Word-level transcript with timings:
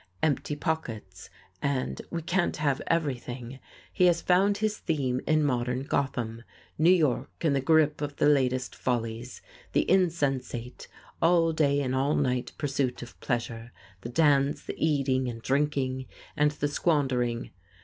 "Empty 0.23 0.55
Pockets" 0.55 1.29
and 1.61 2.01
"We 2.09 2.23
Can't 2.23 2.57
Have 2.57 2.81
Everything," 2.87 3.59
he 3.93 4.05
has 4.05 4.19
found 4.19 4.57
his 4.57 4.79
theme 4.79 5.21
in 5.27 5.43
modern 5.43 5.83
Gotham: 5.83 6.41
New 6.79 6.89
York 6.89 7.29
in 7.41 7.53
the 7.53 7.61
grip 7.61 8.01
of 8.01 8.15
the 8.15 8.25
latest 8.27 8.75
follies, 8.75 9.43
the 9.73 9.87
insensate, 9.87 10.87
all 11.21 11.53
day 11.53 11.81
and 11.81 11.93
all 11.93 12.15
night 12.15 12.51
pursuit 12.57 13.03
of 13.03 13.19
pleasure, 13.19 13.71
the 14.01 14.09
dance, 14.09 14.63
the 14.63 14.73
eating 14.83 15.27
and 15.29 15.39
drinking, 15.43 16.07
and 16.35 16.49
the 16.49 16.67
squandering. 16.67 17.51